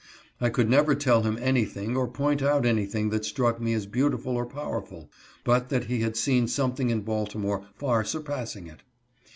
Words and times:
I 0.39 0.49
could 0.49 0.67
never 0.67 0.95
tell 0.95 1.21
him 1.21 1.37
anything, 1.39 1.95
or 1.95 2.07
point 2.07 2.41
out 2.41 2.65
anything 2.65 3.09
that 3.11 3.23
struck 3.23 3.61
me 3.61 3.75
as 3.75 3.85
beautiful 3.85 4.35
or 4.35 4.47
powerful, 4.47 5.11
but 5.43 5.69
that 5.69 5.83
he 5.83 6.01
had 6.01 6.17
seen 6.17 6.47
some 6.47 6.73
thing 6.73 6.89
in 6.89 7.01
Baltimore 7.01 7.67
far 7.75 8.03
surpassing 8.03 8.65
it. 8.65 8.79